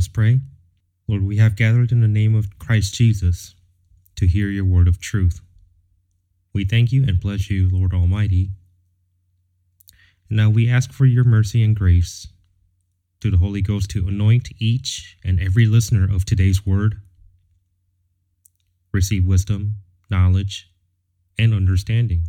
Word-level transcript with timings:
us 0.00 0.08
pray. 0.08 0.40
Lord, 1.06 1.24
we 1.24 1.36
have 1.36 1.56
gathered 1.56 1.92
in 1.92 2.00
the 2.00 2.08
name 2.08 2.34
of 2.34 2.58
Christ 2.58 2.94
Jesus 2.94 3.54
to 4.16 4.26
hear 4.26 4.48
your 4.48 4.64
word 4.64 4.88
of 4.88 4.98
truth. 4.98 5.42
We 6.54 6.64
thank 6.64 6.90
you 6.90 7.04
and 7.06 7.20
bless 7.20 7.50
you, 7.50 7.68
Lord 7.70 7.92
Almighty. 7.92 8.48
Now 10.30 10.48
we 10.48 10.70
ask 10.70 10.90
for 10.90 11.04
your 11.04 11.24
mercy 11.24 11.62
and 11.62 11.76
grace 11.76 12.28
to 13.20 13.30
the 13.30 13.36
Holy 13.36 13.60
Ghost 13.60 13.90
to 13.90 14.08
anoint 14.08 14.48
each 14.58 15.18
and 15.22 15.38
every 15.38 15.66
listener 15.66 16.08
of 16.10 16.24
today's 16.24 16.64
word. 16.64 16.96
Receive 18.92 19.26
wisdom, 19.26 19.74
knowledge, 20.08 20.70
and 21.38 21.52
understanding. 21.52 22.22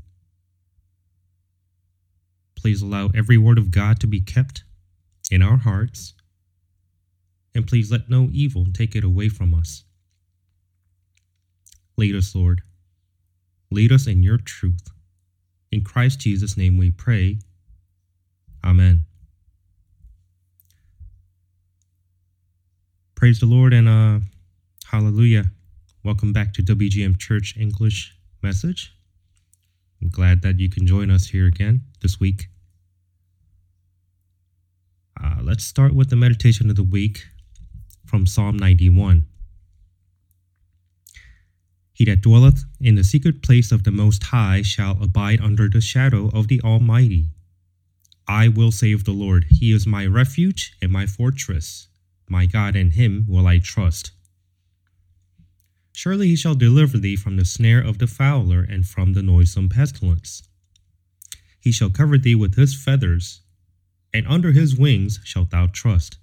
Please 2.58 2.82
allow 2.82 3.10
every 3.16 3.38
word 3.38 3.58
of 3.58 3.72
God 3.72 4.02
to 4.02 4.08
be 4.08 4.20
kept 4.20 4.66
in 5.32 5.42
our 5.42 5.58
hearts, 5.58 6.14
and 7.54 7.68
please 7.68 7.92
let 7.92 8.10
no 8.10 8.30
evil 8.32 8.66
take 8.74 8.96
it 8.96 9.04
away 9.04 9.30
from 9.30 9.54
us. 9.54 9.84
Lead 11.98 12.16
us, 12.16 12.34
Lord. 12.34 12.62
Lead 13.70 13.92
us 13.92 14.08
in 14.08 14.24
your 14.24 14.38
truth. 14.38 14.88
In 15.72 15.84
Christ 15.84 16.20
Jesus' 16.20 16.58
name 16.58 16.78
we 16.78 16.92
pray. 16.92 17.40
Amen. 18.64 19.02
Praise 23.16 23.40
the 23.40 23.46
Lord 23.46 23.74
and 23.74 23.88
uh, 23.88 24.20
hallelujah. 24.86 25.52
Welcome 26.04 26.34
back 26.34 26.54
to 26.56 26.64
WGM 26.64 27.20
Church 27.20 27.56
English 27.58 28.16
Message. 28.42 28.96
I'm 30.02 30.10
glad 30.10 30.42
that 30.42 30.60
you 30.60 30.70
can 30.70 30.88
join 30.88 31.12
us 31.12 31.28
here 31.28 31.46
again 31.46 31.82
this 32.02 32.20
week. 32.20 32.48
Uh, 35.24 35.36
let's 35.44 35.64
start 35.64 35.94
with 35.94 36.10
the 36.10 36.16
meditation 36.16 36.70
of 36.72 36.76
the 36.76 36.84
week 36.84 37.28
from 38.12 38.28
Psalm 38.28 38.58
91. 38.58 39.26
He 41.94 42.04
that 42.04 42.20
dwelleth 42.20 42.66
in 42.82 42.96
the 42.96 43.06
secret 43.06 43.42
place 43.42 43.72
of 43.72 43.86
the 43.86 43.92
Most 43.92 44.22
High 44.24 44.64
shall 44.64 45.02
abide 45.02 45.40
under 45.40 45.70
the 45.70 45.80
shadow 45.80 46.30
of 46.34 46.50
the 46.50 46.60
Almighty. 46.62 47.30
I 48.28 48.50
will 48.50 48.68
of 48.68 49.06
the 49.06 49.14
Lord, 49.14 49.46
He 49.50 49.72
is 49.72 49.88
my 49.88 50.06
refuge 50.06 50.74
and 50.82 50.92
my 50.92 51.06
fortress. 51.06 51.88
My 52.28 52.46
God, 52.46 52.76
in 52.76 52.92
Him 52.92 53.26
will 53.30 53.48
I 53.48 53.60
trust. 53.60 54.12
Surely 55.94 56.28
He 56.28 56.36
shall 56.36 56.56
deliver 56.56 56.98
thee 56.98 57.16
from 57.16 57.38
the 57.38 57.46
snare 57.46 57.80
of 57.82 58.00
the 58.00 58.08
fowler 58.08 58.62
and 58.62 58.86
from 58.86 59.14
the 59.14 59.24
noisome 59.24 59.70
pestilence. 59.70 60.44
He 61.62 61.72
shall 61.72 61.90
cover 61.90 62.18
thee 62.18 62.36
with 62.36 62.56
His 62.56 62.76
feathers, 62.76 63.40
and 64.14 64.28
under 64.28 64.52
His 64.52 64.76
wings 64.76 65.22
shalt 65.24 65.52
thou 65.52 65.68
trust. 65.68 66.18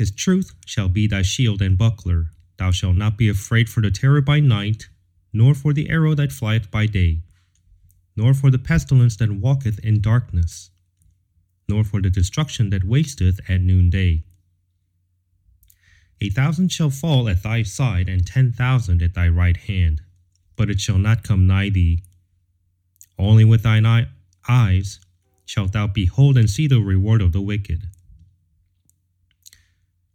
His 0.00 0.10
truth 0.10 0.54
shall 0.64 0.88
be 0.88 1.06
thy 1.06 1.20
shield 1.20 1.60
and 1.60 1.76
buckler. 1.76 2.30
Thou 2.56 2.70
shalt 2.70 2.96
not 2.96 3.18
be 3.18 3.28
afraid 3.28 3.68
for 3.68 3.82
the 3.82 3.90
terror 3.90 4.22
by 4.22 4.40
night, 4.40 4.88
nor 5.30 5.52
for 5.52 5.74
the 5.74 5.90
arrow 5.90 6.14
that 6.14 6.32
flieth 6.32 6.70
by 6.70 6.86
day, 6.86 7.20
nor 8.16 8.32
for 8.32 8.50
the 8.50 8.58
pestilence 8.58 9.14
that 9.18 9.30
walketh 9.30 9.78
in 9.80 10.00
darkness, 10.00 10.70
nor 11.68 11.84
for 11.84 12.00
the 12.00 12.08
destruction 12.08 12.70
that 12.70 12.82
wasteth 12.82 13.40
at 13.46 13.60
noonday. 13.60 14.24
A 16.22 16.30
thousand 16.30 16.72
shall 16.72 16.88
fall 16.88 17.28
at 17.28 17.42
thy 17.42 17.62
side, 17.62 18.08
and 18.08 18.26
ten 18.26 18.52
thousand 18.52 19.02
at 19.02 19.12
thy 19.12 19.28
right 19.28 19.58
hand, 19.58 20.00
but 20.56 20.70
it 20.70 20.80
shall 20.80 20.96
not 20.96 21.24
come 21.24 21.46
nigh 21.46 21.68
thee. 21.68 22.02
Only 23.18 23.44
with 23.44 23.64
thine 23.64 23.84
eyes 24.48 24.98
shalt 25.44 25.74
thou 25.74 25.86
behold 25.88 26.38
and 26.38 26.48
see 26.48 26.66
the 26.66 26.80
reward 26.80 27.20
of 27.20 27.32
the 27.32 27.42
wicked. 27.42 27.82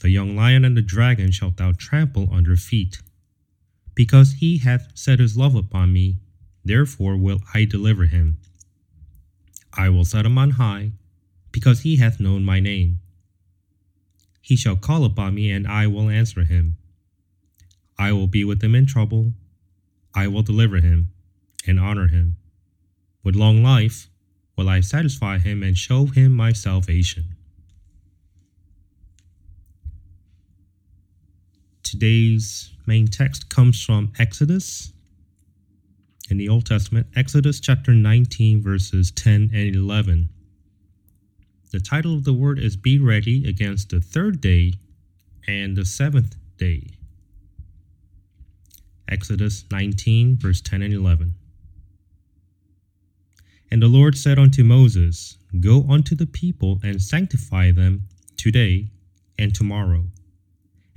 the 0.00 0.10
young 0.10 0.36
lion 0.36 0.64
and 0.64 0.76
the 0.76 0.82
dragon 0.82 1.30
shalt 1.30 1.56
thou 1.56 1.72
trample 1.72 2.28
under 2.32 2.56
feet 2.56 2.98
because 3.96 4.34
he 4.34 4.58
hath 4.58 4.92
set 4.94 5.18
his 5.18 5.36
love 5.36 5.56
upon 5.56 5.92
me, 5.92 6.18
therefore 6.64 7.16
will 7.16 7.40
I 7.54 7.64
deliver 7.64 8.04
him. 8.04 8.36
I 9.72 9.88
will 9.88 10.04
set 10.04 10.26
him 10.26 10.38
on 10.38 10.50
high, 10.52 10.92
because 11.50 11.80
he 11.80 11.96
hath 11.96 12.20
known 12.20 12.44
my 12.44 12.60
name. 12.60 13.00
He 14.42 14.54
shall 14.54 14.76
call 14.76 15.04
upon 15.04 15.34
me, 15.34 15.50
and 15.50 15.66
I 15.66 15.86
will 15.86 16.10
answer 16.10 16.44
him. 16.44 16.76
I 17.98 18.12
will 18.12 18.26
be 18.26 18.44
with 18.44 18.62
him 18.62 18.74
in 18.74 18.84
trouble. 18.84 19.32
I 20.14 20.28
will 20.28 20.42
deliver 20.42 20.76
him 20.76 21.08
and 21.66 21.80
honor 21.80 22.08
him. 22.08 22.36
With 23.24 23.34
long 23.34 23.62
life 23.62 24.08
will 24.56 24.68
I 24.68 24.80
satisfy 24.80 25.38
him 25.38 25.62
and 25.62 25.76
show 25.76 26.06
him 26.06 26.32
my 26.32 26.52
salvation. 26.52 27.35
Today's 31.98 32.74
main 32.84 33.06
text 33.06 33.48
comes 33.48 33.82
from 33.82 34.12
Exodus 34.18 34.92
in 36.28 36.36
the 36.36 36.46
Old 36.46 36.66
Testament, 36.66 37.06
Exodus 37.16 37.58
chapter 37.58 37.94
19, 37.94 38.62
verses 38.62 39.10
10 39.12 39.50
and 39.54 39.74
11. 39.74 40.28
The 41.72 41.80
title 41.80 42.12
of 42.12 42.24
the 42.24 42.34
word 42.34 42.58
is 42.58 42.76
Be 42.76 42.98
Ready 42.98 43.48
Against 43.48 43.88
the 43.88 44.02
Third 44.02 44.42
Day 44.42 44.74
and 45.48 45.74
the 45.74 45.86
Seventh 45.86 46.36
Day. 46.58 46.98
Exodus 49.08 49.64
19, 49.72 50.36
verse 50.36 50.60
10 50.60 50.82
and 50.82 50.92
11. 50.92 51.34
And 53.70 53.80
the 53.80 53.88
Lord 53.88 54.18
said 54.18 54.38
unto 54.38 54.62
Moses, 54.62 55.38
Go 55.60 55.86
unto 55.88 56.14
the 56.14 56.26
people 56.26 56.78
and 56.84 57.00
sanctify 57.00 57.70
them 57.70 58.02
today 58.36 58.90
and 59.38 59.54
tomorrow, 59.54 60.04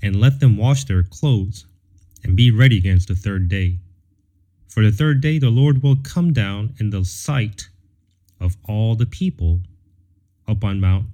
and 0.02 0.20
let 0.20 0.40
them 0.40 0.58
wash 0.58 0.86
their 0.86 1.04
clothes 1.04 1.66
and 2.24 2.36
be 2.36 2.52
ready 2.52 2.78
against 2.78 3.08
the 3.08 3.16
third 3.16 3.50
day. 3.50 3.78
For 4.68 4.84
the 4.84 4.92
third 4.92 5.22
day 5.22 5.40
the 5.40 5.50
Lord 5.50 5.82
will 5.82 5.98
come 5.98 6.34
down 6.34 6.76
in 6.80 6.90
the 6.90 7.04
sight 7.04 7.70
of 8.40 8.56
all 8.68 8.96
the 8.96 9.06
people 9.06 9.62
up 10.48 10.64
on 10.64 10.80
Mount 10.80 11.08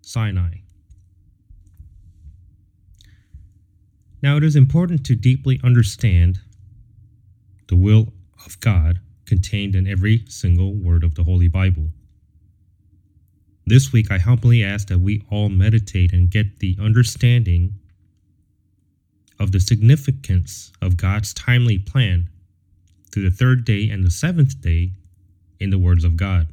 Sinai. 0.00 0.56
Now, 4.22 4.36
it 4.36 4.44
is 4.44 4.54
important 4.54 5.04
to 5.06 5.16
deeply 5.16 5.60
understand 5.64 6.40
the 7.68 7.76
will 7.76 8.12
of 8.46 8.60
God 8.60 9.00
contained 9.26 9.74
in 9.74 9.86
every 9.86 10.24
single 10.28 10.74
word 10.74 11.02
of 11.02 11.16
the 11.16 11.24
Holy 11.24 11.48
Bible. 11.48 11.88
This 13.66 13.92
week, 13.92 14.10
I 14.10 14.18
humbly 14.18 14.62
ask 14.62 14.88
that 14.88 14.98
we 14.98 15.24
all 15.30 15.48
meditate 15.48 16.12
and 16.12 16.30
get 16.30 16.60
the 16.60 16.76
understanding 16.80 17.74
of 19.42 19.50
the 19.50 19.58
significance 19.58 20.70
of 20.80 20.96
God's 20.96 21.34
timely 21.34 21.76
plan 21.76 22.28
through 23.10 23.28
the 23.28 23.36
third 23.36 23.64
day 23.64 23.90
and 23.90 24.04
the 24.04 24.10
seventh 24.10 24.60
day 24.60 24.92
in 25.58 25.70
the 25.70 25.78
words 25.78 26.04
of 26.04 26.16
God. 26.16 26.46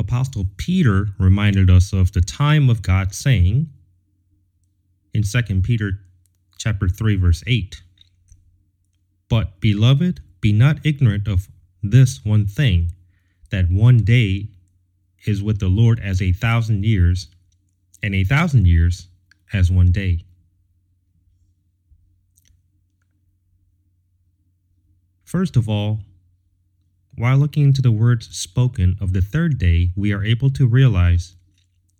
Apostle 0.00 0.46
Peter 0.56 1.08
reminded 1.18 1.68
us 1.68 1.92
of 1.92 2.12
the 2.12 2.22
time 2.22 2.70
of 2.70 2.80
God 2.80 3.14
saying 3.14 3.68
in 5.12 5.22
2 5.22 5.60
Peter 5.60 6.00
chapter 6.56 6.88
3 6.88 7.16
verse 7.16 7.44
8 7.46 7.82
But 9.28 9.60
beloved 9.60 10.20
be 10.40 10.52
not 10.54 10.78
ignorant 10.82 11.28
of 11.28 11.48
this 11.82 12.24
one 12.24 12.46
thing 12.46 12.92
that 13.50 13.70
one 13.70 13.98
day 13.98 14.48
is 15.26 15.42
with 15.42 15.58
the 15.58 15.68
Lord 15.68 16.00
as 16.00 16.22
a 16.22 16.32
thousand 16.32 16.86
years 16.86 17.28
and 18.02 18.14
a 18.14 18.24
thousand 18.24 18.66
years 18.66 19.08
as 19.52 19.70
one 19.70 19.92
day 19.92 20.24
First 25.28 25.58
of 25.58 25.68
all, 25.68 26.00
while 27.14 27.36
looking 27.36 27.64
into 27.64 27.82
the 27.82 27.92
words 27.92 28.34
spoken 28.34 28.96
of 28.98 29.12
the 29.12 29.20
third 29.20 29.58
day, 29.58 29.90
we 29.94 30.10
are 30.10 30.24
able 30.24 30.48
to 30.48 30.66
realize 30.66 31.36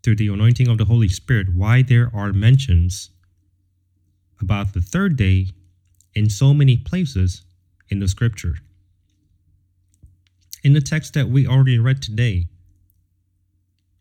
through 0.02 0.16
the 0.16 0.28
anointing 0.28 0.66
of 0.66 0.78
the 0.78 0.86
Holy 0.86 1.08
Spirit 1.08 1.54
why 1.54 1.82
there 1.82 2.10
are 2.14 2.32
mentions 2.32 3.10
about 4.40 4.72
the 4.72 4.80
third 4.80 5.16
day 5.16 5.48
in 6.14 6.30
so 6.30 6.54
many 6.54 6.78
places 6.78 7.42
in 7.90 7.98
the 7.98 8.08
scripture. 8.08 8.54
In 10.64 10.72
the 10.72 10.80
text 10.80 11.12
that 11.12 11.28
we 11.28 11.46
already 11.46 11.78
read 11.78 12.00
today, 12.00 12.46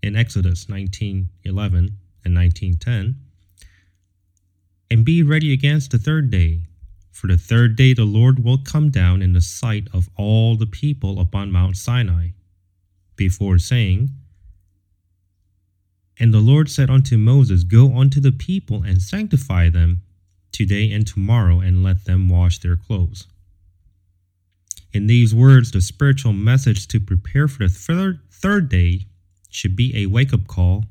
in 0.01 0.15
Exodus 0.15 0.69
19:11 0.69 1.97
and 2.23 2.33
19:10, 2.33 3.15
and 4.89 5.03
be 5.03 5.21
ready 5.21 5.51
against 5.51 5.91
the 5.91 5.99
third 5.99 6.31
day. 6.31 6.61
For 7.17 7.25
the 7.25 7.35
third 7.35 7.75
day 7.75 7.93
the 7.93 8.05
Lord 8.05 8.43
will 8.43 8.59
come 8.59 8.91
down 8.91 9.23
in 9.23 9.33
the 9.33 9.41
sight 9.41 9.87
of 9.91 10.07
all 10.15 10.55
the 10.55 10.67
people 10.67 11.19
upon 11.19 11.51
Mount 11.51 11.75
Sinai, 11.75 12.27
before 13.15 13.57
saying, 13.57 14.11
And 16.19 16.31
the 16.31 16.39
Lord 16.39 16.69
said 16.69 16.91
unto 16.91 17.17
Moses, 17.17 17.63
Go 17.63 17.97
unto 17.97 18.19
the 18.19 18.31
people 18.31 18.83
and 18.83 19.01
sanctify 19.01 19.69
them 19.69 20.03
today 20.51 20.91
and 20.91 21.07
tomorrow, 21.07 21.59
and 21.59 21.81
let 21.81 22.05
them 22.05 22.29
wash 22.29 22.59
their 22.59 22.75
clothes. 22.75 23.25
In 24.93 25.07
these 25.07 25.33
words, 25.33 25.71
the 25.71 25.81
spiritual 25.81 26.33
message 26.33 26.87
to 26.89 26.99
prepare 26.99 27.47
for 27.47 27.63
the 27.63 27.73
third, 27.73 28.19
third 28.29 28.69
day 28.69 29.07
should 29.49 29.75
be 29.75 29.91
a 29.97 30.05
wake 30.05 30.33
up 30.33 30.45
call 30.45 30.85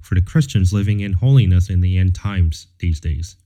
for 0.00 0.16
the 0.16 0.22
Christians 0.22 0.72
living 0.72 0.98
in 0.98 1.12
holiness 1.12 1.70
in 1.70 1.82
the 1.82 1.98
end 1.98 2.16
times 2.16 2.66
these 2.80 2.98
days. 2.98 3.36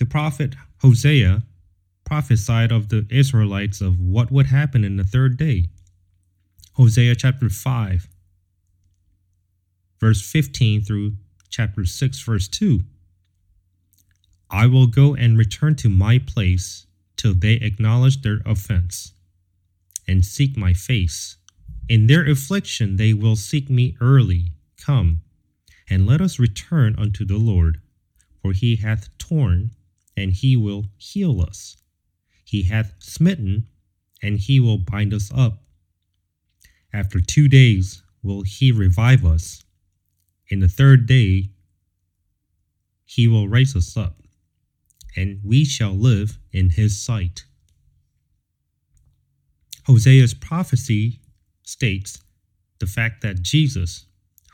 The 0.00 0.06
prophet 0.06 0.56
Hosea 0.78 1.42
prophesied 2.06 2.72
of 2.72 2.88
the 2.88 3.06
Israelites 3.10 3.82
of 3.82 4.00
what 4.00 4.32
would 4.32 4.46
happen 4.46 4.82
in 4.82 4.96
the 4.96 5.04
third 5.04 5.36
day. 5.36 5.68
Hosea 6.72 7.14
chapter 7.16 7.50
5, 7.50 8.08
verse 10.00 10.22
15 10.22 10.82
through 10.82 11.16
chapter 11.50 11.84
6, 11.84 12.22
verse 12.22 12.48
2. 12.48 12.80
I 14.48 14.66
will 14.66 14.86
go 14.86 15.14
and 15.14 15.36
return 15.36 15.76
to 15.76 15.90
my 15.90 16.18
place 16.18 16.86
till 17.18 17.34
they 17.34 17.56
acknowledge 17.56 18.22
their 18.22 18.40
offense 18.46 19.12
and 20.08 20.24
seek 20.24 20.56
my 20.56 20.72
face. 20.72 21.36
In 21.90 22.06
their 22.06 22.26
affliction 22.26 22.96
they 22.96 23.12
will 23.12 23.36
seek 23.36 23.68
me 23.68 23.98
early. 24.00 24.52
Come, 24.78 25.20
and 25.90 26.06
let 26.06 26.22
us 26.22 26.38
return 26.38 26.96
unto 26.96 27.26
the 27.26 27.36
Lord, 27.36 27.82
for 28.40 28.52
he 28.52 28.76
hath 28.76 29.10
torn, 29.18 29.72
and 30.20 30.32
he 30.32 30.56
will 30.56 30.84
heal 30.98 31.40
us. 31.40 31.76
He 32.44 32.64
hath 32.64 32.94
smitten, 32.98 33.66
and 34.22 34.38
he 34.38 34.60
will 34.60 34.78
bind 34.78 35.14
us 35.14 35.30
up. 35.34 35.62
After 36.92 37.20
two 37.20 37.48
days 37.48 38.02
will 38.22 38.42
he 38.42 38.70
revive 38.70 39.24
us. 39.24 39.64
In 40.48 40.60
the 40.60 40.68
third 40.68 41.06
day 41.06 41.50
he 43.04 43.26
will 43.26 43.48
raise 43.48 43.74
us 43.74 43.96
up 43.96 44.20
and 45.16 45.40
we 45.44 45.64
shall 45.64 45.92
live 45.92 46.38
in 46.52 46.70
his 46.70 47.00
sight. 47.00 47.44
Hosea's 49.86 50.34
prophecy 50.34 51.20
states 51.64 52.22
the 52.78 52.86
fact 52.86 53.22
that 53.22 53.42
Jesus, 53.42 54.06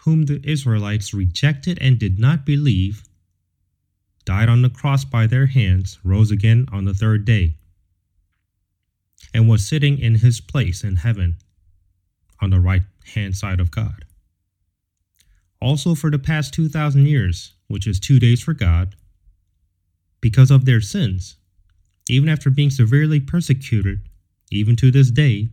whom 0.04 0.24
the 0.24 0.40
Israelites 0.44 1.12
rejected 1.12 1.78
and 1.80 1.98
did 1.98 2.18
not 2.18 2.46
believe, 2.46 3.02
died 4.26 4.50
on 4.50 4.60
the 4.60 4.68
cross 4.68 5.04
by 5.04 5.26
their 5.26 5.46
hands, 5.46 5.98
rose 6.04 6.30
again 6.30 6.66
on 6.70 6.84
the 6.84 6.92
third 6.92 7.24
day, 7.24 7.54
and 9.32 9.48
was 9.48 9.66
sitting 9.66 9.98
in 9.98 10.16
his 10.16 10.40
place 10.40 10.84
in 10.84 10.96
heaven 10.96 11.36
on 12.42 12.50
the 12.50 12.60
right 12.60 12.82
hand 13.14 13.34
side 13.36 13.60
of 13.60 13.70
God. 13.70 14.04
Also, 15.62 15.94
for 15.94 16.10
the 16.10 16.18
past 16.18 16.52
2,000 16.52 17.06
years, 17.06 17.54
which 17.68 17.86
is 17.86 17.98
two 17.98 18.18
days 18.18 18.42
for 18.42 18.52
God, 18.52 18.94
because 20.20 20.50
of 20.50 20.64
their 20.64 20.80
sins, 20.80 21.36
even 22.08 22.28
after 22.28 22.50
being 22.50 22.70
severely 22.70 23.20
persecuted, 23.20 24.00
even 24.50 24.76
to 24.76 24.90
this 24.90 25.10
day, 25.10 25.50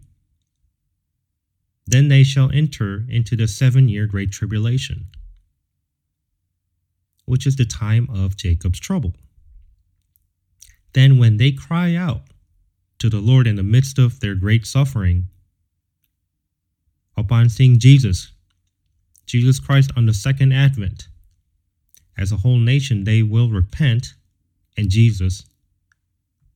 then 1.86 2.08
they 2.08 2.24
shall 2.24 2.52
enter 2.52 3.06
into 3.10 3.36
the 3.36 3.48
seven 3.48 3.88
year 3.88 4.08
great 4.08 4.32
tribulation, 4.32 5.06
which 7.26 7.48
is 7.48 7.56
the 7.56 7.66
time 7.66 8.08
of 8.14 8.36
Jacob's 8.36 8.80
trouble. 8.80 9.14
Then, 10.94 11.18
when 11.18 11.38
they 11.38 11.52
cry 11.52 11.96
out 11.96 12.22
to 13.00 13.10
the 13.10 13.20
Lord 13.20 13.48
in 13.48 13.56
the 13.56 13.64
midst 13.64 13.98
of 13.98 14.20
their 14.20 14.36
great 14.36 14.66
suffering, 14.66 15.26
upon 17.18 17.50
seeing 17.50 17.80
Jesus, 17.80 18.32
Jesus 19.26 19.60
Christ 19.60 19.92
on 19.98 20.06
the 20.06 20.14
second 20.14 20.52
advent, 20.52 21.08
as 22.18 22.32
a 22.32 22.38
whole 22.38 22.60
nation, 22.60 23.04
they 23.04 23.24
will 23.24 23.50
repent 23.50 24.14
and 24.78 24.90
Jesus 24.90 25.46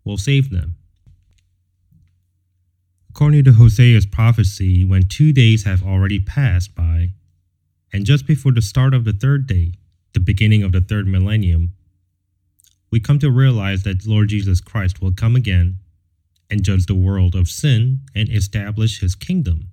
will 0.04 0.18
save 0.18 0.50
them. 0.50 0.75
According 3.10 3.46
to 3.46 3.54
Hosea's 3.54 4.06
prophecy, 4.06 4.86
when 4.86 5.08
two 5.08 5.34
days 5.34 5.66
have 5.66 5.84
already 5.84 6.19
passed 6.19 6.75
by, 6.75 7.14
and 7.92 8.06
just 8.06 8.28
before 8.28 8.52
the 8.52 8.62
start 8.62 8.94
of 8.94 9.06
the 9.06 9.14
third 9.14 9.48
day, 9.48 9.74
the 10.18 10.24
beginning 10.24 10.64
of 10.64 10.72
the 10.72 10.81
third 10.81 11.08
millennium, 11.08 11.74
we 12.90 13.00
come 13.00 13.19
to 13.19 13.30
realize 13.30 13.84
that 13.84 14.08
Lord 14.08 14.30
Jesus 14.30 14.60
Christ 14.60 15.00
will 15.00 15.12
come 15.12 15.36
again 15.36 15.75
and 16.50 16.64
judge 16.64 16.88
the 16.88 16.96
world 16.96 17.36
of 17.36 17.48
sin 17.48 18.00
and 18.16 18.28
establish 18.28 19.00
his 19.00 19.14
kingdom. 19.14 19.68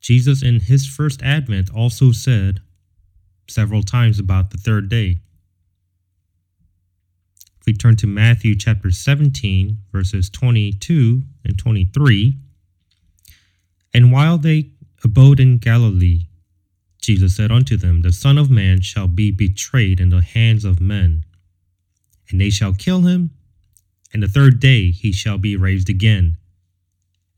Jesus, 0.00 0.42
in 0.42 0.58
his 0.58 0.84
first 0.84 1.22
advent, 1.22 1.70
also 1.72 2.10
said 2.10 2.58
several 3.48 3.84
times 3.84 4.18
about 4.18 4.50
the 4.50 4.58
third 4.58 4.88
day 4.88 5.18
If 7.60 7.66
we 7.68 7.72
turn 7.72 7.94
to 7.96 8.08
Matthew 8.08 8.56
chapter 8.56 8.90
17, 8.90 9.78
verses 9.92 10.28
22 10.28 11.22
and 11.44 11.56
23. 11.56 12.36
And 13.94 14.10
while 14.10 14.38
they 14.38 14.72
abode 15.04 15.38
in 15.38 15.58
Galilee, 15.58 16.26
Jesus 17.00 17.36
said 17.36 17.52
unto 17.52 17.76
them, 17.76 18.02
The 18.02 18.12
Son 18.12 18.38
of 18.38 18.50
Man 18.50 18.80
shall 18.80 19.06
be 19.06 19.30
betrayed 19.30 20.00
in 20.00 20.08
the 20.08 20.22
hands 20.22 20.64
of 20.64 20.80
men, 20.80 21.24
and 22.30 22.40
they 22.40 22.50
shall 22.50 22.72
kill 22.72 23.02
him, 23.02 23.30
and 24.12 24.22
the 24.22 24.28
third 24.28 24.60
day 24.60 24.90
he 24.90 25.12
shall 25.12 25.38
be 25.38 25.56
raised 25.56 25.88
again. 25.88 26.36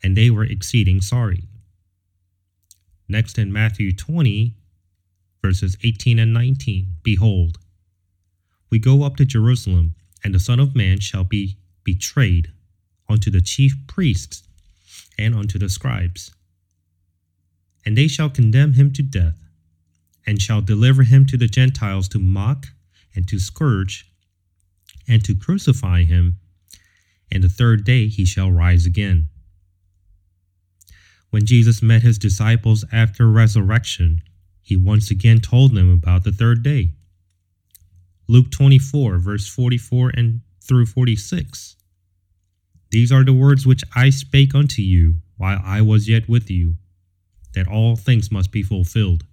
And 0.02 0.16
they 0.16 0.30
were 0.30 0.44
exceeding 0.44 1.00
sorry. 1.00 1.44
Next 3.08 3.38
in 3.38 3.52
Matthew 3.52 3.92
20, 3.92 4.54
verses 5.42 5.76
18 5.82 6.18
and 6.18 6.32
19, 6.32 6.86
Behold, 7.02 7.58
we 8.70 8.78
go 8.78 9.02
up 9.02 9.16
to 9.16 9.24
Jerusalem 9.24 9.94
and 10.24 10.34
the 10.34 10.40
Son 10.40 10.60
of 10.60 10.74
Man 10.74 11.00
shall 11.00 11.24
be 11.24 11.56
betrayed 11.84 12.52
unto 13.08 13.30
the 13.30 13.40
chief 13.40 13.74
priests 13.86 14.42
and 15.18 15.34
unto 15.34 15.58
the 15.58 15.68
scribes. 15.68 16.32
And 17.84 17.96
they 17.96 18.08
shall 18.08 18.28
condemn 18.28 18.74
him 18.74 18.92
to 18.92 19.02
death, 19.02 19.36
and 20.28 20.42
shall 20.42 20.60
deliver 20.60 21.04
him 21.04 21.24
to 21.24 21.38
the 21.38 21.46
Gentiles 21.46 22.06
to 22.06 22.18
mock 22.18 22.66
and 23.14 23.26
to 23.26 23.38
scourge 23.38 24.12
and 25.08 25.24
to 25.24 25.34
crucify 25.34 26.02
him, 26.02 26.38
and 27.32 27.42
the 27.42 27.48
third 27.48 27.82
day 27.82 28.08
he 28.08 28.26
shall 28.26 28.52
rise 28.52 28.84
again. 28.84 29.30
When 31.30 31.46
Jesus 31.46 31.80
met 31.80 32.02
his 32.02 32.18
disciples 32.18 32.84
after 32.92 33.26
resurrection, 33.26 34.20
he 34.60 34.76
once 34.76 35.10
again 35.10 35.40
told 35.40 35.74
them 35.74 35.90
about 35.90 36.24
the 36.24 36.32
third 36.32 36.62
day. 36.62 36.90
Luke 38.28 38.50
24, 38.50 39.16
verse 39.16 39.48
44 39.48 40.10
and 40.14 40.42
through 40.60 40.84
46. 40.84 41.74
These 42.90 43.10
are 43.10 43.24
the 43.24 43.32
words 43.32 43.66
which 43.66 43.82
I 43.96 44.10
spake 44.10 44.54
unto 44.54 44.82
you 44.82 45.22
while 45.38 45.62
I 45.64 45.80
was 45.80 46.06
yet 46.06 46.28
with 46.28 46.50
you, 46.50 46.74
that 47.54 47.66
all 47.66 47.96
things 47.96 48.30
must 48.30 48.52
be 48.52 48.62
fulfilled, 48.62 49.24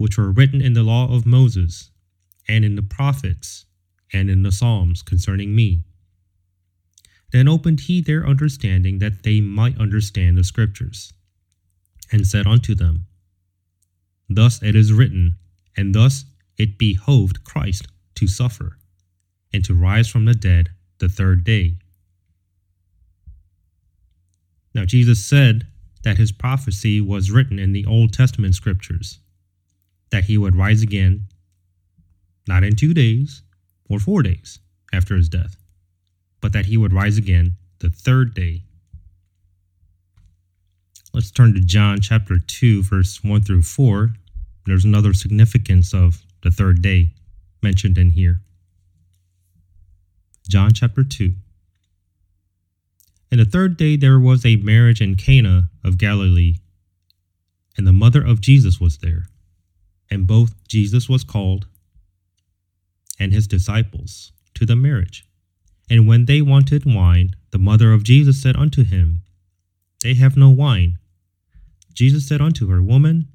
which 0.00 0.16
were 0.16 0.32
written 0.32 0.62
in 0.62 0.72
the 0.72 0.82
law 0.82 1.14
of 1.14 1.26
Moses, 1.26 1.90
and 2.48 2.64
in 2.64 2.74
the 2.74 2.82
prophets, 2.82 3.66
and 4.14 4.30
in 4.30 4.42
the 4.42 4.50
Psalms 4.50 5.02
concerning 5.02 5.54
me. 5.54 5.82
Then 7.32 7.46
opened 7.46 7.80
he 7.80 8.00
their 8.00 8.26
understanding 8.26 8.98
that 9.00 9.24
they 9.24 9.42
might 9.42 9.78
understand 9.78 10.38
the 10.38 10.42
Scriptures, 10.42 11.12
and 12.10 12.26
said 12.26 12.46
unto 12.46 12.74
them, 12.74 13.08
Thus 14.26 14.62
it 14.62 14.74
is 14.74 14.90
written, 14.90 15.36
and 15.76 15.94
thus 15.94 16.24
it 16.56 16.78
behoved 16.78 17.44
Christ 17.44 17.86
to 18.14 18.26
suffer 18.26 18.78
and 19.52 19.62
to 19.66 19.74
rise 19.74 20.08
from 20.08 20.24
the 20.24 20.34
dead 20.34 20.70
the 20.96 21.10
third 21.10 21.44
day. 21.44 21.76
Now, 24.74 24.86
Jesus 24.86 25.22
said 25.22 25.66
that 26.04 26.16
his 26.16 26.32
prophecy 26.32 27.02
was 27.02 27.30
written 27.30 27.58
in 27.58 27.72
the 27.72 27.84
Old 27.84 28.14
Testament 28.14 28.54
scriptures, 28.54 29.18
that 30.10 30.24
he 30.24 30.36
would 30.36 30.56
rise 30.56 30.82
again, 30.82 31.26
not 32.46 32.64
in 32.64 32.76
two 32.76 32.94
days 32.94 33.42
or 33.88 33.98
four 33.98 34.22
days 34.22 34.58
after 34.92 35.16
his 35.16 35.28
death, 35.28 35.56
but 36.40 36.52
that 36.52 36.66
he 36.66 36.76
would 36.76 36.92
rise 36.92 37.18
again 37.18 37.54
the 37.78 37.90
third 37.90 38.34
day. 38.34 38.62
Let's 41.12 41.30
turn 41.30 41.54
to 41.54 41.60
John 41.60 42.00
chapter 42.00 42.38
2, 42.38 42.84
verse 42.84 43.22
1 43.24 43.42
through 43.42 43.62
4. 43.62 44.10
There's 44.66 44.84
another 44.84 45.12
significance 45.12 45.92
of 45.92 46.22
the 46.42 46.50
third 46.50 46.82
day 46.82 47.10
mentioned 47.62 47.98
in 47.98 48.10
here. 48.10 48.40
John 50.48 50.72
chapter 50.72 51.02
2. 51.04 51.32
And 53.30 53.40
the 53.40 53.44
third 53.44 53.76
day 53.76 53.96
there 53.96 54.18
was 54.18 54.44
a 54.44 54.56
marriage 54.56 55.00
in 55.00 55.14
Cana 55.14 55.70
of 55.84 55.98
Galilee, 55.98 56.56
and 57.76 57.86
the 57.86 57.92
mother 57.92 58.24
of 58.24 58.40
Jesus 58.40 58.80
was 58.80 58.98
there. 58.98 59.26
And 60.10 60.26
both 60.26 60.54
Jesus 60.66 61.08
was 61.08 61.24
called 61.24 61.66
and 63.18 63.32
his 63.32 63.46
disciples 63.46 64.32
to 64.54 64.66
the 64.66 64.74
marriage. 64.74 65.26
And 65.88 66.08
when 66.08 66.24
they 66.24 66.40
wanted 66.40 66.84
wine, 66.84 67.36
the 67.50 67.58
mother 67.58 67.92
of 67.92 68.02
Jesus 68.02 68.40
said 68.40 68.56
unto 68.56 68.84
him, 68.84 69.22
They 70.02 70.14
have 70.14 70.36
no 70.36 70.48
wine. 70.48 70.98
Jesus 71.92 72.26
said 72.26 72.40
unto 72.40 72.68
her, 72.68 72.82
Woman, 72.82 73.28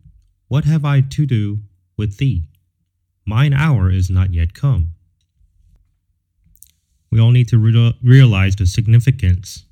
what 0.47 0.65
have 0.65 0.85
I 0.85 1.01
to 1.01 1.25
do 1.25 1.59
with 1.97 2.17
thee? 2.17 2.43
Mine 3.25 3.53
hour 3.53 3.91
is 3.91 4.09
not 4.09 4.33
yet 4.33 4.53
come. 4.53 4.91
We 7.11 7.19
all 7.19 7.31
need 7.31 7.47
to 7.49 7.57
re- 7.57 7.97
realize 8.03 8.55
the 8.55 8.65
significance 8.65 9.65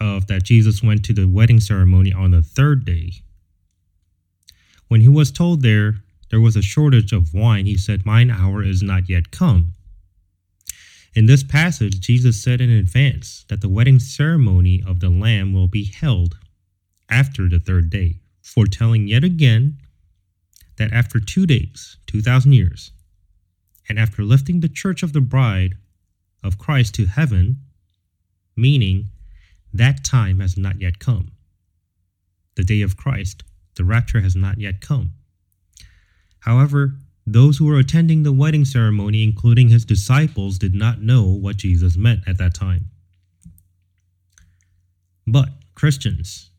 of 0.00 0.26
that 0.26 0.42
Jesus 0.42 0.82
went 0.82 1.04
to 1.04 1.12
the 1.12 1.26
wedding 1.26 1.60
ceremony 1.60 2.12
on 2.12 2.30
the 2.30 2.42
third 2.42 2.84
day. 2.84 3.12
When 4.88 5.00
he 5.00 5.08
was 5.08 5.30
told 5.30 5.62
there 5.62 5.96
there 6.34 6.40
was 6.40 6.56
a 6.56 6.62
shortage 6.62 7.12
of 7.12 7.32
wine, 7.32 7.64
he 7.64 7.76
said, 7.76 8.04
Mine 8.04 8.28
hour 8.28 8.60
is 8.60 8.82
not 8.82 9.08
yet 9.08 9.30
come. 9.30 9.70
In 11.14 11.26
this 11.26 11.44
passage, 11.44 12.00
Jesus 12.00 12.42
said 12.42 12.60
in 12.60 12.70
advance 12.70 13.44
that 13.48 13.60
the 13.60 13.68
wedding 13.68 14.00
ceremony 14.00 14.82
of 14.84 14.98
the 14.98 15.10
Lamb 15.10 15.52
will 15.52 15.68
be 15.68 15.84
held 15.84 16.36
after 17.08 17.48
the 17.48 17.60
third 17.60 17.88
day, 17.88 18.18
foretelling 18.42 19.06
yet 19.06 19.22
again 19.22 19.78
that 20.76 20.92
after 20.92 21.20
two 21.20 21.46
days, 21.46 21.98
2,000 22.08 22.52
years, 22.52 22.90
and 23.88 23.96
after 23.96 24.24
lifting 24.24 24.58
the 24.58 24.68
church 24.68 25.04
of 25.04 25.12
the 25.12 25.20
bride 25.20 25.76
of 26.42 26.58
Christ 26.58 26.96
to 26.96 27.06
heaven, 27.06 27.58
meaning 28.56 29.04
that 29.72 30.02
time 30.02 30.40
has 30.40 30.56
not 30.56 30.80
yet 30.80 30.98
come. 30.98 31.30
The 32.56 32.64
day 32.64 32.82
of 32.82 32.96
Christ, 32.96 33.44
the 33.76 33.84
rapture 33.84 34.20
has 34.20 34.34
not 34.34 34.58
yet 34.58 34.80
come. 34.80 35.12
However, 36.44 36.96
those 37.26 37.56
who 37.56 37.64
were 37.64 37.78
attending 37.78 38.22
the 38.22 38.32
wedding 38.32 38.66
ceremony, 38.66 39.24
including 39.24 39.70
his 39.70 39.86
disciples, 39.86 40.58
did 40.58 40.74
not 40.74 41.00
know 41.00 41.22
what 41.24 41.56
Jesus 41.56 41.96
meant 41.96 42.20
at 42.26 42.36
that 42.36 42.52
time. 42.52 42.84
But 45.26 45.48
Christians 45.74 46.50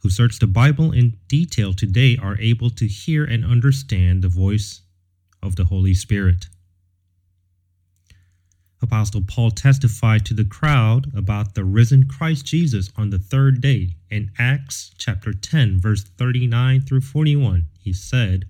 who 0.00 0.08
search 0.08 0.38
the 0.38 0.46
Bible 0.46 0.92
in 0.92 1.18
detail 1.28 1.74
today 1.74 2.16
are 2.16 2.40
able 2.40 2.70
to 2.70 2.86
hear 2.86 3.22
and 3.22 3.44
understand 3.44 4.22
the 4.22 4.28
voice 4.28 4.80
of 5.42 5.56
the 5.56 5.64
Holy 5.64 5.92
Spirit. 5.92 6.46
Apostle 8.80 9.22
Paul 9.26 9.50
testified 9.50 10.24
to 10.24 10.34
the 10.34 10.44
crowd 10.46 11.12
about 11.14 11.54
the 11.54 11.64
risen 11.64 12.08
Christ 12.08 12.46
Jesus 12.46 12.90
on 12.96 13.10
the 13.10 13.18
third 13.18 13.60
day 13.60 13.96
in 14.10 14.30
Acts 14.38 14.94
chapter 14.96 15.34
10, 15.34 15.80
verse 15.80 16.04
39 16.04 16.80
through 16.80 17.02
41. 17.02 17.66
He 17.78 17.92
said, 17.92 18.46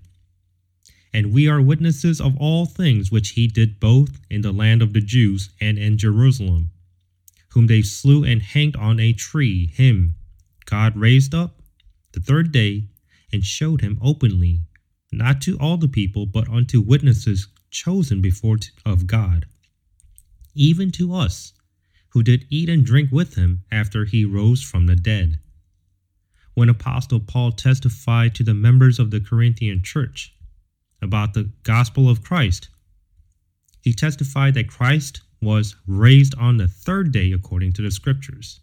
and 1.15 1.33
we 1.33 1.49
are 1.49 1.63
witnesses 1.63 2.21
of 2.21 2.37
all 2.39 2.67
things 2.67 3.13
which 3.13 3.31
he 3.31 3.47
did 3.47 3.79
both 3.79 4.21
in 4.29 4.43
the 4.43 4.51
land 4.51 4.83
of 4.83 4.93
the 4.93 5.01
Jews 5.01 5.49
and 5.61 5.79
in 5.79 5.97
Jerusalem, 5.97 6.73
whom 7.51 7.69
they 7.69 7.83
slew 7.83 8.25
and 8.25 8.43
hanged 8.43 8.75
on 8.75 8.99
a 8.99 9.13
tree. 9.13 9.69
Him 9.69 10.17
God 10.67 10.97
raised 10.97 11.33
up 11.33 11.63
the 12.13 12.21
third 12.21 12.51
day 12.51 12.89
and 13.33 13.45
showed 13.45 13.81
him 13.81 13.97
openly, 14.03 14.63
not 15.13 15.41
to 15.43 15.57
all 15.59 15.77
the 15.77 15.89
people, 15.89 16.27
but 16.27 16.49
unto 16.49 16.81
witnesses 16.81 17.47
chosen 17.71 18.21
before 18.21 18.59
of 18.85 19.07
God, 19.07 19.47
even 20.55 20.91
to 20.93 21.15
us, 21.15 21.53
who 22.09 22.25
did 22.25 22.47
eat 22.51 22.69
and 22.69 22.85
drink 22.85 23.13
with 23.13 23.37
him 23.37 23.63
after 23.71 24.05
he 24.05 24.25
rose 24.25 24.63
from 24.63 24.87
the 24.87 24.97
dead. 24.97 25.39
When 26.55 26.69
Apostle 26.69 27.21
Paul 27.21 27.53
testified 27.53 28.35
to 28.35 28.43
the 28.43 28.55
members 28.55 28.99
of 28.99 29.11
the 29.11 29.21
Corinthian 29.21 29.83
church, 29.83 30.33
about 31.05 31.35
the 31.35 31.51
gospel 31.63 32.09
of 32.09 32.23
Christ. 32.23 32.69
He 33.83 33.93
testified 33.93 34.55
that 34.55 34.69
Christ 34.69 35.21
was 35.41 35.77
raised 35.87 36.35
on 36.39 36.57
the 36.57 36.69
third 36.69 37.13
day 37.13 37.33
according 37.33 37.75
to 37.75 37.83
the 37.83 37.91
scriptures. 37.91 38.61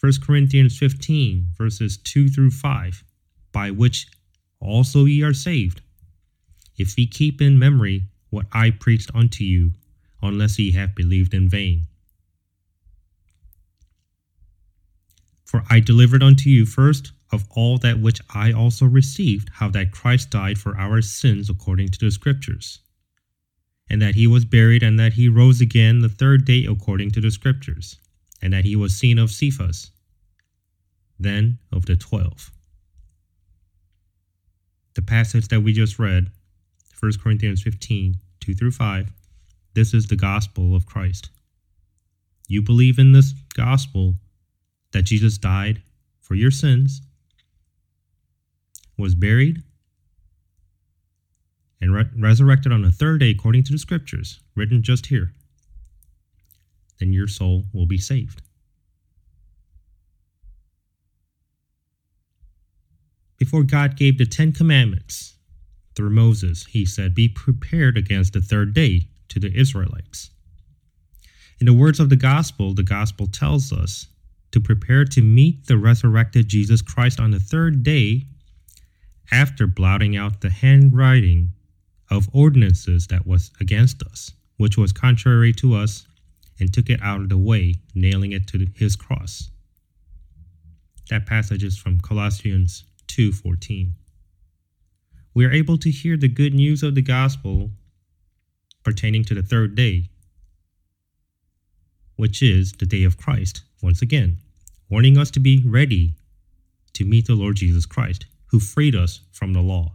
1 0.00 0.12
Corinthians 0.22 0.76
15, 0.78 1.48
verses 1.56 1.96
2 1.96 2.28
through 2.28 2.50
5, 2.50 3.02
by 3.52 3.70
which 3.70 4.06
also 4.60 5.06
ye 5.06 5.22
are 5.22 5.32
saved, 5.32 5.80
if 6.76 6.98
ye 6.98 7.06
keep 7.06 7.40
in 7.40 7.58
memory 7.58 8.02
what 8.30 8.46
I 8.52 8.70
preached 8.70 9.10
unto 9.14 9.44
you, 9.44 9.72
unless 10.22 10.58
ye 10.58 10.72
have 10.72 10.94
believed 10.94 11.32
in 11.32 11.48
vain. 11.48 11.86
For 15.44 15.62
I 15.70 15.80
delivered 15.80 16.22
unto 16.22 16.50
you 16.50 16.66
first 16.66 17.12
of 17.34 17.44
all 17.50 17.76
that 17.78 18.00
which 18.00 18.20
I 18.34 18.52
also 18.52 18.86
received, 18.86 19.50
how 19.54 19.68
that 19.70 19.92
Christ 19.92 20.30
died 20.30 20.58
for 20.58 20.76
our 20.78 21.02
sins 21.02 21.50
according 21.50 21.88
to 21.88 21.98
the 21.98 22.10
Scriptures, 22.10 22.78
and 23.90 24.00
that 24.00 24.14
he 24.14 24.26
was 24.26 24.44
buried, 24.44 24.82
and 24.82 24.98
that 24.98 25.14
he 25.14 25.28
rose 25.28 25.60
again 25.60 26.00
the 26.00 26.08
third 26.08 26.44
day 26.44 26.64
according 26.64 27.10
to 27.12 27.20
the 27.20 27.30
Scriptures, 27.30 27.98
and 28.40 28.52
that 28.52 28.64
he 28.64 28.76
was 28.76 28.96
seen 28.96 29.18
of 29.18 29.30
Cephas, 29.30 29.90
then 31.18 31.58
of 31.72 31.86
the 31.86 31.96
twelve. 31.96 32.50
The 34.94 35.02
passage 35.02 35.48
that 35.48 35.60
we 35.60 35.72
just 35.72 35.98
read, 35.98 36.30
1 37.00 37.12
Corinthians 37.22 37.62
15, 37.62 38.14
2 38.40 38.54
through 38.54 38.70
5, 38.70 39.10
this 39.74 39.92
is 39.92 40.06
the 40.06 40.16
gospel 40.16 40.76
of 40.76 40.86
Christ. 40.86 41.30
You 42.46 42.62
believe 42.62 42.98
in 42.98 43.12
this 43.12 43.32
gospel 43.54 44.14
that 44.92 45.02
Jesus 45.02 45.36
died 45.36 45.82
for 46.20 46.34
your 46.36 46.52
sins 46.52 47.02
was 48.96 49.14
buried, 49.14 49.62
and 51.80 51.94
re- 51.94 52.10
resurrected 52.18 52.72
on 52.72 52.82
the 52.82 52.90
third 52.90 53.20
day 53.20 53.30
according 53.30 53.64
to 53.64 53.72
the 53.72 53.78
scriptures, 53.78 54.40
written 54.54 54.82
just 54.82 55.06
here, 55.06 55.32
then 56.98 57.12
your 57.12 57.28
soul 57.28 57.64
will 57.72 57.86
be 57.86 57.98
saved. 57.98 58.42
Before 63.36 63.64
God 63.64 63.96
gave 63.96 64.16
the 64.16 64.26
Ten 64.26 64.52
Commandments 64.52 65.34
through 65.94 66.10
Moses, 66.10 66.66
he 66.66 66.86
said, 66.86 67.14
Be 67.14 67.28
prepared 67.28 67.98
against 67.98 68.32
the 68.32 68.40
third 68.40 68.72
day 68.72 69.08
to 69.28 69.38
the 69.38 69.52
Israelites. 69.54 70.30
In 71.60 71.66
the 71.66 71.72
words 71.72 72.00
of 72.00 72.08
the 72.08 72.16
gospel, 72.16 72.74
the 72.74 72.82
gospel 72.82 73.26
tells 73.26 73.72
us 73.72 74.08
to 74.52 74.60
prepare 74.60 75.04
to 75.04 75.20
meet 75.20 75.66
the 75.66 75.76
resurrected 75.76 76.48
Jesus 76.48 76.80
Christ 76.80 77.20
on 77.20 77.32
the 77.32 77.40
third 77.40 77.82
day 77.82 78.26
after 79.30 79.66
blotting 79.66 80.16
out 80.16 80.40
the 80.40 80.50
handwriting 80.50 81.52
of 82.10 82.28
ordinances 82.32 83.06
that 83.08 83.26
was 83.26 83.50
against 83.60 84.02
us, 84.02 84.32
which 84.56 84.76
was 84.76 84.92
contrary 84.92 85.52
to 85.52 85.74
us, 85.74 86.06
and 86.60 86.72
took 86.72 86.88
it 86.88 87.02
out 87.02 87.20
of 87.20 87.28
the 87.28 87.38
way, 87.38 87.74
nailing 87.94 88.32
it 88.32 88.46
to 88.46 88.66
his 88.76 88.96
cross. 88.96 89.50
That 91.10 91.26
passage 91.26 91.64
is 91.64 91.76
from 91.76 92.00
Colossians 92.00 92.84
2:14. 93.08 93.94
We 95.34 95.44
are 95.44 95.50
able 95.50 95.78
to 95.78 95.90
hear 95.90 96.16
the 96.16 96.28
good 96.28 96.54
news 96.54 96.82
of 96.82 96.94
the 96.94 97.02
gospel 97.02 97.72
pertaining 98.84 99.24
to 99.24 99.34
the 99.34 99.42
third 99.42 99.74
day, 99.74 100.10
which 102.16 102.42
is 102.42 102.72
the 102.72 102.86
day 102.86 103.02
of 103.02 103.16
Christ, 103.16 103.62
once 103.82 104.00
again, 104.00 104.38
warning 104.88 105.18
us 105.18 105.30
to 105.32 105.40
be 105.40 105.58
ready 105.64 106.14
to 106.92 107.04
meet 107.04 107.26
the 107.26 107.34
Lord 107.34 107.56
Jesus 107.56 107.86
Christ 107.86 108.26
who 108.54 108.60
freed 108.60 108.94
us 108.94 109.20
from 109.32 109.52
the 109.52 109.60
law. 109.60 109.90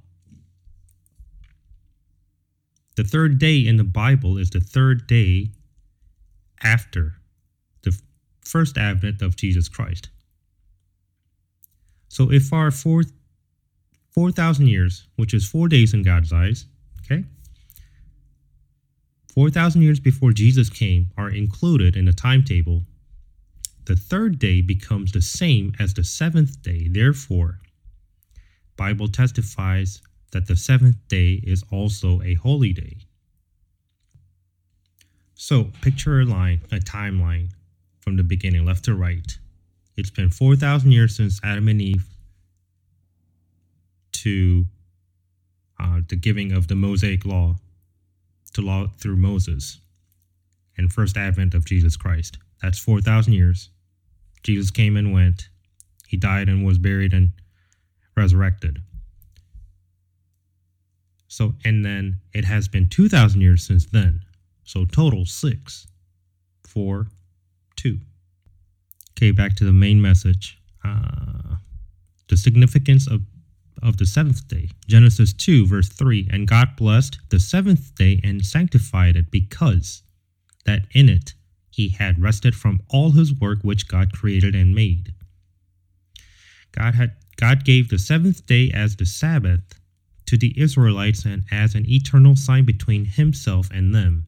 The 2.97 3.05
third 3.05 3.39
day 3.39 3.65
in 3.65 3.77
the 3.77 3.85
Bible 3.85 4.37
is 4.37 4.49
the 4.49 4.59
third 4.59 5.07
day 5.07 5.51
after 6.61 7.13
the 7.83 7.97
first 8.41 8.77
advent 8.77 9.21
of 9.21 9.37
Jesus 9.37 9.69
Christ. 9.69 10.09
So 12.09 12.29
if 12.33 12.51
our 12.51 12.69
fourth 12.69 13.13
4,000 14.11 14.67
years, 14.67 15.07
which 15.15 15.33
is 15.33 15.47
four 15.47 15.69
days 15.69 15.93
in 15.93 16.03
God's 16.03 16.33
eyes, 16.33 16.65
okay? 17.05 17.23
4,000 19.33 19.81
years 19.81 20.01
before 20.01 20.33
Jesus 20.33 20.69
came 20.69 21.11
are 21.17 21.29
included 21.29 21.95
in 21.95 22.03
the 22.03 22.11
timetable. 22.11 22.83
The 23.85 23.95
third 23.95 24.37
day 24.37 24.59
becomes 24.61 25.13
the 25.13 25.21
same 25.21 25.71
as 25.79 25.93
the 25.93 26.03
seventh 26.03 26.61
day. 26.61 26.89
Therefore, 26.89 27.61
Bible 28.79 29.09
testifies 29.09 30.01
that 30.31 30.47
the 30.47 30.55
seventh 30.55 30.95
day 31.09 31.41
is 31.43 31.65
also 31.69 32.21
a 32.21 32.35
holy 32.35 32.71
day. 32.71 32.99
So 35.35 35.71
picture 35.81 36.21
a 36.21 36.25
line, 36.25 36.61
a 36.71 36.77
timeline 36.77 37.49
from 37.99 38.15
the 38.15 38.23
beginning, 38.23 38.65
left 38.65 38.85
to 38.85 38.95
right. 38.95 39.37
It's 39.97 40.09
been 40.09 40.29
4,000 40.29 40.93
years 40.93 41.13
since 41.13 41.41
Adam 41.43 41.67
and 41.67 41.81
Eve 41.81 42.05
to 44.13 44.65
uh, 45.77 45.99
the 46.07 46.15
giving 46.15 46.53
of 46.53 46.69
the 46.69 46.75
Mosaic 46.75 47.25
law 47.25 47.55
to 48.53 48.61
law 48.61 48.87
through 48.97 49.17
Moses 49.17 49.79
and 50.77 50.91
first 50.91 51.17
advent 51.17 51.53
of 51.53 51.65
Jesus 51.65 51.97
Christ. 51.97 52.37
That's 52.61 52.79
4,000 52.79 53.33
years. 53.33 53.71
Jesus 54.41 54.71
came 54.71 54.95
and 54.95 55.11
went. 55.13 55.49
He 56.07 56.15
died 56.15 56.47
and 56.47 56.65
was 56.65 56.77
buried 56.77 57.13
and 57.13 57.31
resurrected. 58.19 58.79
So, 61.27 61.53
and 61.63 61.85
then 61.85 62.19
it 62.33 62.43
has 62.45 62.67
been 62.67 62.89
2,000 62.89 63.39
years 63.39 63.65
since 63.65 63.85
then. 63.85 64.21
So, 64.63 64.85
total 64.85 65.25
six, 65.25 65.87
four, 66.67 67.07
two. 67.75 67.99
Okay, 69.11 69.31
back 69.31 69.55
to 69.55 69.63
the 69.63 69.73
main 69.73 70.01
message. 70.01 70.57
Uh, 70.83 71.55
the 72.27 72.37
significance 72.37 73.07
of, 73.07 73.21
of 73.81 73.97
the 73.97 74.05
seventh 74.05 74.47
day. 74.47 74.69
Genesis 74.87 75.33
2, 75.33 75.65
verse 75.65 75.89
3 75.89 76.29
And 76.31 76.47
God 76.47 76.75
blessed 76.75 77.19
the 77.29 77.39
seventh 77.39 77.95
day 77.95 78.19
and 78.23 78.45
sanctified 78.45 79.15
it 79.15 79.31
because 79.31 80.03
that 80.65 80.83
in 80.91 81.09
it 81.09 81.33
he 81.69 81.89
had 81.89 82.21
rested 82.21 82.55
from 82.55 82.81
all 82.89 83.11
his 83.11 83.33
work 83.33 83.59
which 83.61 83.87
God 83.87 84.11
created 84.11 84.55
and 84.55 84.75
made. 84.75 85.13
God 86.71 86.95
had 86.95 87.15
God 87.39 87.63
gave 87.63 87.87
the 87.87 87.97
seventh 87.97 88.45
day 88.47 88.69
as 88.73 88.97
the 88.97 89.05
Sabbath 89.05 89.79
to 90.25 90.37
the 90.37 90.53
Israelites 90.59 91.23
and 91.23 91.43
as 91.49 91.73
an 91.73 91.89
eternal 91.89 92.35
sign 92.35 92.65
between 92.65 93.05
himself 93.05 93.69
and 93.73 93.95
them. 93.95 94.27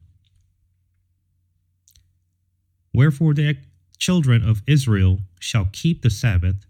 Wherefore 2.94 3.34
the 3.34 3.58
children 3.98 4.42
of 4.42 4.62
Israel 4.66 5.18
shall 5.38 5.68
keep 5.72 6.00
the 6.00 6.08
Sabbath 6.08 6.64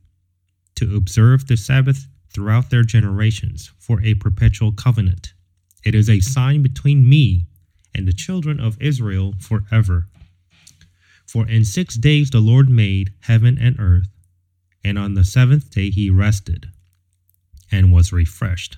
to 0.75 0.97
observe 0.97 1.47
the 1.47 1.57
Sabbath 1.57 2.09
throughout 2.35 2.71
their 2.71 2.83
generations 2.83 3.71
for 3.79 4.03
a 4.03 4.15
perpetual 4.15 4.73
covenant. 4.73 5.35
It 5.85 5.95
is 5.95 6.11
a 6.11 6.19
sign 6.19 6.61
between 6.61 7.09
me 7.09 7.47
and 7.95 8.09
the 8.09 8.13
children 8.13 8.59
of 8.59 8.83
Israel 8.83 9.35
forever. 9.39 10.09
For 11.25 11.49
in 11.49 11.65
six 11.65 11.95
days 11.95 12.31
the 12.31 12.41
Lord 12.41 12.69
made 12.69 13.13
heaven 13.21 13.59
and 13.61 13.79
earth, 13.79 14.09
and 14.85 14.99
on 14.99 15.15
the 15.15 15.25
seventh 15.25 15.71
day 15.71 15.91
he 15.91 16.11
rested 16.11 16.69
and 17.71 17.93
was 17.93 18.13
refreshed. 18.13 18.77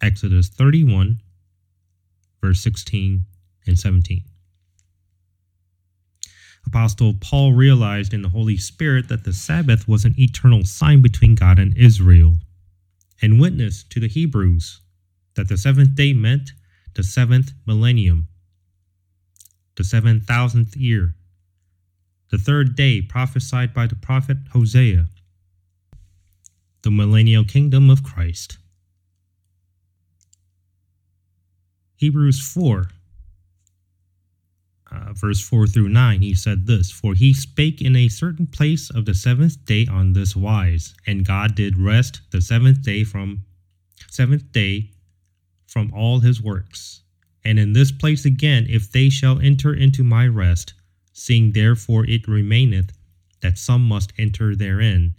Exodus 0.00 0.48
31, 0.48 1.20
verse 2.40 2.60
16 2.60 3.24
and 3.66 3.78
17. 3.78 4.22
Apostle 6.66 7.14
Paul 7.18 7.54
realized 7.54 8.12
in 8.12 8.22
the 8.22 8.28
Holy 8.28 8.58
Spirit 8.58 9.08
that 9.08 9.24
the 9.24 9.32
Sabbath 9.32 9.88
was 9.88 10.04
an 10.04 10.14
eternal 10.18 10.64
sign 10.64 11.00
between 11.00 11.34
God 11.34 11.58
and 11.58 11.76
Israel, 11.76 12.36
and 13.22 13.40
witnessed 13.40 13.90
to 13.92 14.00
the 14.00 14.08
Hebrews 14.08 14.80
that 15.34 15.48
the 15.48 15.56
seventh 15.56 15.94
day 15.94 16.12
meant 16.12 16.50
the 16.94 17.02
seventh 17.02 17.52
millennium, 17.66 18.28
the 19.76 19.84
seven 19.84 20.20
thousandth 20.20 20.76
year, 20.76 21.14
the 22.30 22.38
third 22.38 22.76
day 22.76 23.00
prophesied 23.00 23.72
by 23.72 23.86
the 23.86 23.96
prophet 23.96 24.36
Hosea, 24.52 25.06
the 26.82 26.90
millennial 26.90 27.44
kingdom 27.44 27.90
of 27.90 28.02
Christ. 28.02 28.58
Hebrews 31.96 32.40
4, 32.40 32.86
uh, 34.90 35.12
verse 35.14 35.40
4 35.40 35.66
through 35.66 35.88
9, 35.88 36.22
he 36.22 36.34
said 36.34 36.66
this 36.66 36.90
For 36.90 37.14
he 37.14 37.34
spake 37.34 37.82
in 37.82 37.96
a 37.96 38.08
certain 38.08 38.46
place 38.46 38.88
of 38.90 39.04
the 39.04 39.14
seventh 39.14 39.64
day 39.64 39.86
on 39.90 40.12
this 40.12 40.36
wise, 40.36 40.94
and 41.06 41.26
God 41.26 41.54
did 41.54 41.78
rest 41.78 42.20
the 42.30 42.40
seventh 42.40 42.82
day 42.82 43.04
from 43.04 43.44
seventh 44.08 44.52
day 44.52 44.90
from 45.66 45.92
all 45.92 46.20
his 46.20 46.40
works. 46.40 47.02
And 47.44 47.58
in 47.58 47.72
this 47.72 47.92
place 47.92 48.24
again, 48.24 48.66
if 48.68 48.90
they 48.90 49.08
shall 49.08 49.40
enter 49.40 49.74
into 49.74 50.04
my 50.04 50.26
rest, 50.26 50.74
seeing 51.18 51.52
therefore 51.52 52.06
it 52.06 52.28
remaineth 52.28 52.92
that 53.40 53.58
some 53.58 53.82
must 53.86 54.12
enter 54.16 54.54
therein, 54.54 55.14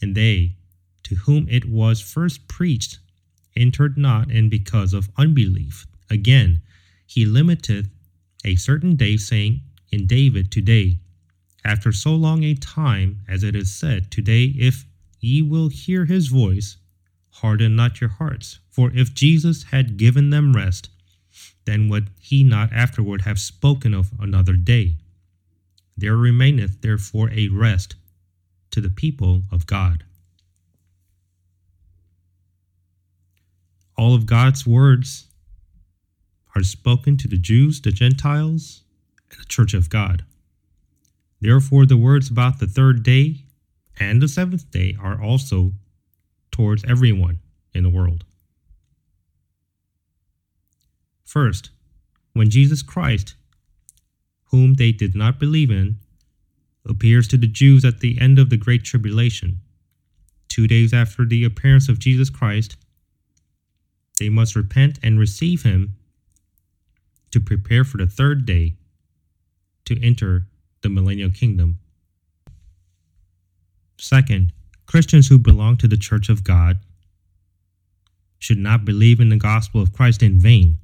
and 0.00 0.14
they, 0.14 0.56
to 1.02 1.14
whom 1.16 1.46
it 1.50 1.66
was 1.66 2.00
first 2.00 2.48
preached, 2.48 2.98
entered 3.54 3.96
not, 3.98 4.30
and 4.30 4.50
because 4.50 4.94
of 4.94 5.10
unbelief. 5.16 5.86
Again, 6.10 6.62
he 7.06 7.26
limiteth 7.26 7.88
a 8.44 8.56
certain 8.56 8.96
day, 8.96 9.16
saying 9.16 9.60
in 9.92 10.06
David, 10.06 10.50
Today, 10.50 10.98
after 11.64 11.92
so 11.92 12.14
long 12.14 12.42
a 12.42 12.54
time, 12.54 13.20
as 13.28 13.42
it 13.42 13.54
is 13.54 13.72
said, 13.72 14.10
Today, 14.10 14.54
if 14.56 14.86
ye 15.20 15.42
will 15.42 15.68
hear 15.68 16.06
his 16.06 16.28
voice, 16.28 16.78
harden 17.30 17.76
not 17.76 18.00
your 18.00 18.10
hearts. 18.10 18.60
For 18.70 18.90
if 18.94 19.14
Jesus 19.14 19.64
had 19.64 19.96
given 19.96 20.30
them 20.30 20.56
rest, 20.56 20.88
then 21.64 21.88
would 21.88 22.10
he 22.20 22.44
not 22.44 22.72
afterward 22.72 23.22
have 23.22 23.38
spoken 23.38 23.94
of 23.94 24.10
another 24.18 24.54
day? 24.54 24.96
There 25.96 26.16
remaineth 26.16 26.80
therefore 26.80 27.30
a 27.30 27.48
rest 27.48 27.94
to 28.70 28.80
the 28.80 28.90
people 28.90 29.42
of 29.52 29.66
God. 29.66 30.04
All 33.96 34.14
of 34.14 34.26
God's 34.26 34.66
words 34.66 35.26
are 36.56 36.62
spoken 36.62 37.16
to 37.18 37.28
the 37.28 37.38
Jews, 37.38 37.80
the 37.80 37.92
Gentiles, 37.92 38.82
and 39.30 39.40
the 39.40 39.44
church 39.46 39.74
of 39.74 39.88
God. 39.88 40.24
Therefore, 41.40 41.86
the 41.86 41.96
words 41.96 42.30
about 42.30 42.58
the 42.58 42.66
third 42.66 43.02
day 43.02 43.44
and 43.98 44.20
the 44.20 44.28
seventh 44.28 44.70
day 44.70 44.96
are 45.00 45.20
also 45.20 45.72
towards 46.50 46.84
everyone 46.84 47.38
in 47.72 47.82
the 47.82 47.90
world. 47.90 48.24
First, 51.24 51.70
when 52.32 52.50
Jesus 52.50 52.82
Christ, 52.82 53.34
whom 54.54 54.74
they 54.74 54.92
did 54.92 55.16
not 55.16 55.40
believe 55.40 55.68
in, 55.68 55.96
appears 56.88 57.26
to 57.26 57.36
the 57.36 57.48
Jews 57.48 57.84
at 57.84 57.98
the 57.98 58.20
end 58.20 58.38
of 58.38 58.50
the 58.50 58.56
Great 58.56 58.84
Tribulation, 58.84 59.60
two 60.46 60.68
days 60.68 60.94
after 60.94 61.24
the 61.24 61.42
appearance 61.42 61.88
of 61.88 61.98
Jesus 61.98 62.30
Christ, 62.30 62.76
they 64.20 64.28
must 64.28 64.54
repent 64.54 65.00
and 65.02 65.18
receive 65.18 65.64
him 65.64 65.96
to 67.32 67.40
prepare 67.40 67.82
for 67.82 67.96
the 67.96 68.06
third 68.06 68.46
day 68.46 68.74
to 69.86 70.00
enter 70.00 70.46
the 70.82 70.88
millennial 70.88 71.30
kingdom. 71.30 71.80
Second, 73.98 74.52
Christians 74.86 75.26
who 75.26 75.36
belong 75.36 75.78
to 75.78 75.88
the 75.88 75.96
church 75.96 76.28
of 76.28 76.44
God 76.44 76.78
should 78.38 78.58
not 78.58 78.84
believe 78.84 79.18
in 79.18 79.30
the 79.30 79.36
gospel 79.36 79.82
of 79.82 79.92
Christ 79.92 80.22
in 80.22 80.38
vain 80.38 80.78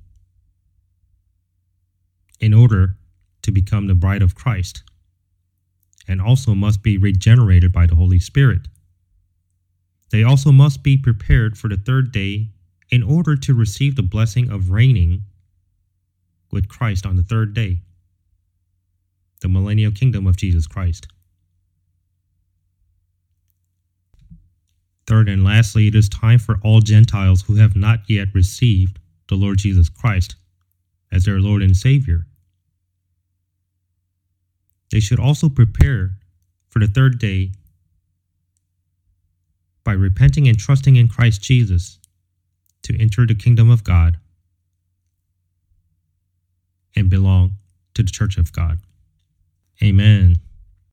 in 2.40 2.52
order 2.52 2.96
to 3.42 3.50
become 3.50 3.86
the 3.86 3.94
bride 3.94 4.22
of 4.22 4.34
Christ, 4.34 4.82
and 6.06 6.20
also 6.20 6.54
must 6.54 6.82
be 6.82 6.98
regenerated 6.98 7.72
by 7.72 7.86
the 7.86 7.94
Holy 7.94 8.18
Spirit. 8.18 8.68
They 10.10 10.24
also 10.24 10.50
must 10.50 10.82
be 10.82 10.96
prepared 10.96 11.56
for 11.56 11.68
the 11.68 11.76
third 11.76 12.12
day 12.12 12.48
in 12.90 13.02
order 13.02 13.36
to 13.36 13.54
receive 13.54 13.96
the 13.96 14.02
blessing 14.02 14.50
of 14.50 14.70
reigning 14.70 15.22
with 16.50 16.68
Christ 16.68 17.06
on 17.06 17.16
the 17.16 17.22
third 17.22 17.54
day, 17.54 17.78
the 19.40 19.48
millennial 19.48 19.92
kingdom 19.92 20.26
of 20.26 20.36
Jesus 20.36 20.66
Christ. 20.66 21.06
Third 25.06 25.28
and 25.28 25.44
lastly, 25.44 25.88
it 25.88 25.94
is 25.94 26.08
time 26.08 26.38
for 26.38 26.58
all 26.62 26.80
Gentiles 26.80 27.42
who 27.42 27.56
have 27.56 27.74
not 27.74 28.00
yet 28.08 28.28
received 28.34 28.98
the 29.28 29.34
Lord 29.34 29.58
Jesus 29.58 29.88
Christ 29.88 30.36
as 31.10 31.24
their 31.24 31.40
Lord 31.40 31.62
and 31.62 31.76
Savior. 31.76 32.26
They 34.90 35.00
should 35.00 35.20
also 35.20 35.48
prepare 35.48 36.12
for 36.68 36.78
the 36.78 36.88
third 36.88 37.18
day 37.18 37.52
by 39.84 39.92
repenting 39.92 40.48
and 40.48 40.58
trusting 40.58 40.96
in 40.96 41.08
Christ 41.08 41.42
Jesus 41.42 41.98
to 42.82 43.00
enter 43.00 43.26
the 43.26 43.34
kingdom 43.34 43.70
of 43.70 43.84
God 43.84 44.18
and 46.96 47.08
belong 47.08 47.52
to 47.94 48.02
the 48.02 48.10
church 48.10 48.36
of 48.36 48.52
God. 48.52 48.78
Amen. 49.82 50.36